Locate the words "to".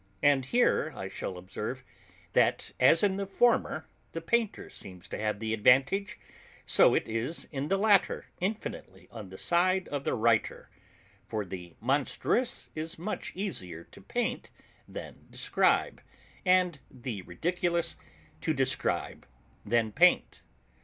5.09-5.17, 13.83-14.01, 18.41-18.55